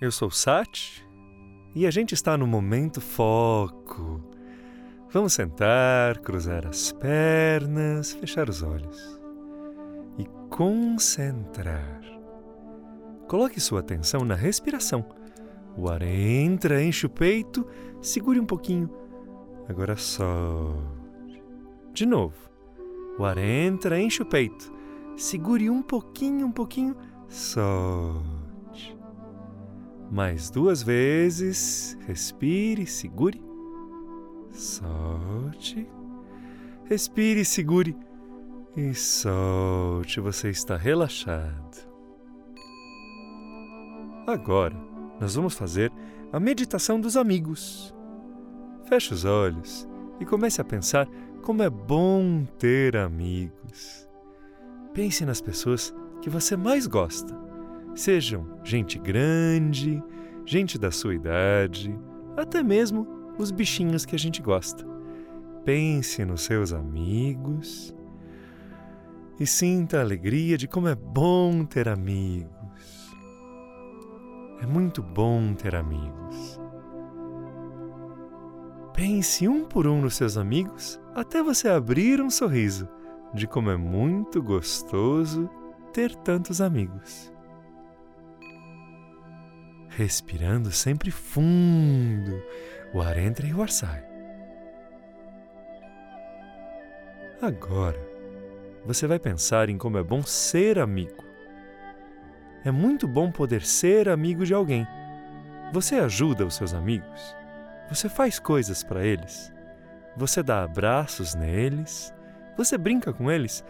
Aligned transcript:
Eu 0.00 0.12
sou 0.12 0.30
Sati 0.30 1.04
e 1.74 1.84
a 1.84 1.90
gente 1.90 2.14
está 2.14 2.36
no 2.36 2.46
momento 2.46 3.00
foco. 3.00 4.22
Vamos 5.10 5.32
sentar, 5.32 6.18
cruzar 6.18 6.64
as 6.68 6.92
pernas, 6.92 8.12
fechar 8.12 8.48
os 8.48 8.62
olhos 8.62 9.20
e 10.16 10.24
concentrar. 10.50 12.00
Coloque 13.26 13.60
sua 13.60 13.80
atenção 13.80 14.24
na 14.24 14.36
respiração. 14.36 15.04
O 15.76 15.88
ar 15.88 16.02
entra, 16.02 16.80
enche 16.80 17.06
o 17.06 17.10
peito, 17.10 17.66
segure 18.00 18.38
um 18.38 18.46
pouquinho. 18.46 18.88
Agora 19.68 19.96
solte. 19.96 21.42
De 21.92 22.06
novo. 22.06 22.36
O 23.18 23.24
ar 23.24 23.36
entra, 23.36 24.00
enche 24.00 24.22
o 24.22 24.26
peito. 24.26 24.72
Segure 25.16 25.68
um 25.68 25.82
pouquinho, 25.82 26.46
um 26.46 26.52
pouquinho, 26.52 26.96
solte. 27.28 28.47
Mais 30.10 30.50
duas 30.50 30.82
vezes. 30.82 31.96
Respire, 32.06 32.86
segure. 32.86 33.40
Solte. 34.50 35.86
Respire, 36.84 37.44
segure. 37.44 37.96
E 38.76 38.94
solte. 38.94 40.20
Você 40.20 40.50
está 40.50 40.76
relaxado. 40.76 41.86
Agora, 44.26 44.76
nós 45.20 45.34
vamos 45.34 45.54
fazer 45.54 45.92
a 46.32 46.40
meditação 46.40 47.00
dos 47.00 47.16
amigos. 47.16 47.94
Feche 48.88 49.12
os 49.12 49.24
olhos 49.24 49.88
e 50.20 50.24
comece 50.24 50.60
a 50.60 50.64
pensar 50.64 51.08
como 51.42 51.62
é 51.62 51.70
bom 51.70 52.44
ter 52.58 52.96
amigos. 52.96 54.08
Pense 54.92 55.24
nas 55.24 55.40
pessoas 55.40 55.94
que 56.20 56.28
você 56.28 56.56
mais 56.56 56.86
gosta 56.86 57.47
Sejam 57.98 58.46
gente 58.62 58.96
grande, 58.96 60.00
gente 60.46 60.78
da 60.78 60.88
sua 60.88 61.16
idade, 61.16 61.92
até 62.36 62.62
mesmo 62.62 63.34
os 63.36 63.50
bichinhos 63.50 64.06
que 64.06 64.14
a 64.14 64.18
gente 64.18 64.40
gosta. 64.40 64.86
Pense 65.64 66.24
nos 66.24 66.42
seus 66.42 66.72
amigos 66.72 67.92
e 69.40 69.44
sinta 69.44 69.98
a 69.98 70.02
alegria 70.02 70.56
de 70.56 70.68
como 70.68 70.86
é 70.86 70.94
bom 70.94 71.64
ter 71.64 71.88
amigos. 71.88 73.12
É 74.62 74.66
muito 74.66 75.02
bom 75.02 75.52
ter 75.52 75.74
amigos. 75.74 76.60
Pense 78.94 79.48
um 79.48 79.64
por 79.64 79.88
um 79.88 80.02
nos 80.02 80.14
seus 80.14 80.36
amigos 80.36 81.00
até 81.16 81.42
você 81.42 81.68
abrir 81.68 82.20
um 82.20 82.30
sorriso 82.30 82.88
de 83.34 83.48
como 83.48 83.70
é 83.70 83.76
muito 83.76 84.40
gostoso 84.40 85.50
ter 85.92 86.14
tantos 86.14 86.60
amigos 86.60 87.36
respirando 89.98 90.70
sempre 90.70 91.10
fundo. 91.10 92.40
O 92.94 93.02
ar 93.02 93.18
entra 93.18 93.44
e 93.44 93.52
o 93.52 93.60
ar 93.60 93.68
sai. 93.68 94.04
Agora, 97.42 97.98
você 98.86 99.08
vai 99.08 99.18
pensar 99.18 99.68
em 99.68 99.76
como 99.76 99.98
é 99.98 100.02
bom 100.02 100.22
ser 100.22 100.78
amigo. 100.78 101.24
É 102.64 102.70
muito 102.70 103.08
bom 103.08 103.32
poder 103.32 103.62
ser 103.62 104.08
amigo 104.08 104.46
de 104.46 104.54
alguém. 104.54 104.86
Você 105.72 105.96
ajuda 105.96 106.46
os 106.46 106.54
seus 106.54 106.72
amigos. 106.72 107.36
Você 107.88 108.08
faz 108.08 108.38
coisas 108.38 108.84
para 108.84 109.04
eles. 109.04 109.52
Você 110.16 110.44
dá 110.44 110.62
abraços 110.62 111.34
neles. 111.34 112.14
Você 112.56 112.78
brinca 112.78 113.12
com 113.12 113.28
eles. 113.30 113.64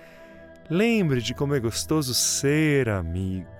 Lembre 0.68 1.22
de 1.22 1.32
como 1.32 1.54
é 1.54 1.60
gostoso 1.60 2.12
ser 2.12 2.90
amigo. 2.90 3.57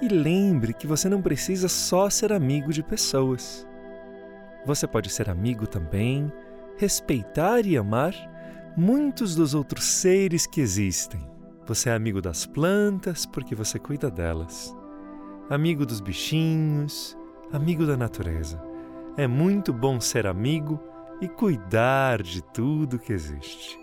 E 0.00 0.06
lembre 0.06 0.72
que 0.72 0.86
você 0.86 1.08
não 1.08 1.20
precisa 1.20 1.68
só 1.68 2.08
ser 2.08 2.32
amigo 2.32 2.72
de 2.72 2.84
pessoas. 2.84 3.66
Você 4.64 4.86
pode 4.86 5.10
ser 5.10 5.28
amigo 5.28 5.66
também, 5.66 6.32
respeitar 6.76 7.66
e 7.66 7.76
amar 7.76 8.14
muitos 8.76 9.34
dos 9.34 9.54
outros 9.54 9.84
seres 9.84 10.46
que 10.46 10.60
existem. 10.60 11.20
Você 11.66 11.90
é 11.90 11.94
amigo 11.94 12.22
das 12.22 12.46
plantas 12.46 13.26
porque 13.26 13.54
você 13.54 13.78
cuida 13.78 14.08
delas, 14.08 14.74
amigo 15.50 15.84
dos 15.84 16.00
bichinhos, 16.00 17.18
amigo 17.52 17.84
da 17.84 17.96
natureza. 17.96 18.62
É 19.16 19.26
muito 19.26 19.72
bom 19.72 20.00
ser 20.00 20.28
amigo 20.28 20.80
e 21.20 21.26
cuidar 21.26 22.22
de 22.22 22.40
tudo 22.40 23.00
que 23.00 23.12
existe. 23.12 23.76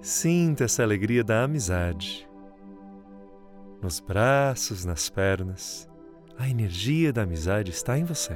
Sinta 0.00 0.64
essa 0.64 0.82
alegria 0.82 1.22
da 1.22 1.44
amizade 1.44 2.29
nos 3.82 4.00
braços, 4.00 4.84
nas 4.84 5.08
pernas. 5.08 5.88
A 6.38 6.48
energia 6.48 7.12
da 7.12 7.22
amizade 7.22 7.70
está 7.70 7.98
em 7.98 8.04
você. 8.04 8.32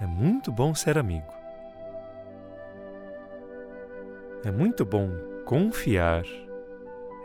É 0.00 0.06
muito 0.06 0.50
bom 0.50 0.74
ser 0.74 0.98
amigo. 0.98 1.32
É 4.44 4.50
muito 4.50 4.84
bom 4.84 5.10
confiar. 5.44 6.24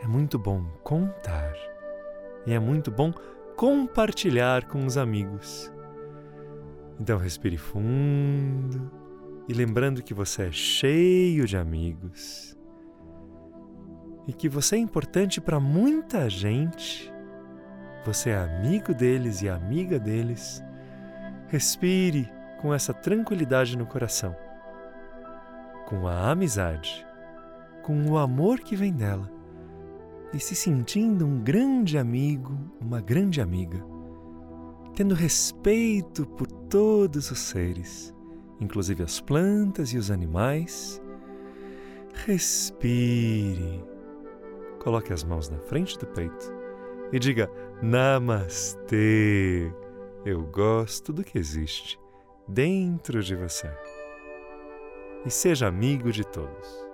É 0.02 0.06
muito 0.06 0.38
bom 0.38 0.64
contar. 0.84 1.54
E 2.46 2.52
é 2.52 2.58
muito 2.58 2.90
bom 2.90 3.12
compartilhar 3.56 4.66
com 4.66 4.86
os 4.86 4.96
amigos. 4.96 5.72
Então 7.00 7.18
respire 7.18 7.56
fundo 7.56 9.07
e 9.48 9.54
lembrando 9.54 10.02
que 10.02 10.12
você 10.12 10.42
é 10.42 10.52
cheio 10.52 11.46
de 11.46 11.56
amigos. 11.56 12.54
E 14.26 14.32
que 14.32 14.46
você 14.46 14.76
é 14.76 14.78
importante 14.78 15.40
para 15.40 15.58
muita 15.58 16.28
gente, 16.28 17.10
você 18.04 18.28
é 18.28 18.36
amigo 18.36 18.92
deles 18.92 19.40
e 19.40 19.48
amiga 19.48 19.98
deles, 19.98 20.62
respire 21.48 22.30
com 22.60 22.74
essa 22.74 22.92
tranquilidade 22.92 23.78
no 23.78 23.86
coração, 23.86 24.36
com 25.86 26.06
a 26.06 26.30
amizade, 26.30 27.06
com 27.82 28.04
o 28.04 28.18
amor 28.18 28.60
que 28.60 28.76
vem 28.76 28.92
dela. 28.92 29.32
E 30.34 30.38
se 30.38 30.54
sentindo 30.54 31.24
um 31.24 31.42
grande 31.42 31.96
amigo, 31.96 32.54
uma 32.78 33.00
grande 33.00 33.40
amiga, 33.40 33.82
tendo 34.94 35.14
respeito 35.14 36.26
por 36.26 36.46
todos 36.46 37.30
os 37.30 37.38
seres 37.38 38.14
inclusive 38.60 39.02
as 39.02 39.20
plantas 39.20 39.92
e 39.92 39.98
os 39.98 40.10
animais. 40.10 41.02
Respire. 42.26 43.84
Coloque 44.80 45.12
as 45.12 45.22
mãos 45.24 45.48
na 45.48 45.58
frente 45.58 45.98
do 45.98 46.06
peito 46.06 46.52
e 47.12 47.18
diga 47.18 47.50
Namastê. 47.82 49.72
Eu 50.24 50.42
gosto 50.44 51.12
do 51.12 51.24
que 51.24 51.38
existe 51.38 51.98
dentro 52.46 53.22
de 53.22 53.36
você. 53.36 53.70
E 55.24 55.30
seja 55.30 55.66
amigo 55.66 56.10
de 56.10 56.24
todos. 56.24 56.87